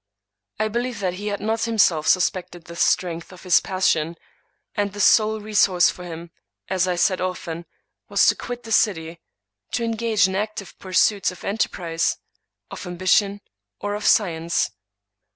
I 0.59 0.67
believe 0.67 0.99
that 1.01 1.13
he 1.13 1.27
had 1.27 1.39
not 1.41 1.65
himself 1.65 2.07
suspected 2.07 2.65
the 2.65 2.75
strength 2.75 3.31
of 3.31 3.43
his 3.43 3.59
passion; 3.59 4.15
and 4.73 4.91
the 4.93 4.99
sole 4.99 5.39
resource 5.39 5.91
for 5.91 6.03
him, 6.03 6.31
as 6.69 6.85
"5 6.85 6.89
English 6.89 6.89
Mystery 6.89 6.97
Stories 6.97 6.99
I 6.99 7.05
said 7.05 7.21
often, 7.21 7.65
was 8.09 8.25
to 8.25 8.35
quit 8.35 8.63
the 8.63 8.71
city— 8.71 9.21
^to 9.75 9.83
engage 9.85 10.27
in 10.27 10.35
active 10.35 10.73
pur 10.79 10.93
suits 10.93 11.29
of 11.29 11.43
enterprise, 11.43 12.17
of 12.71 12.87
ambition, 12.87 13.41
or 13.79 13.93
of 13.93 14.07
science. 14.07 14.71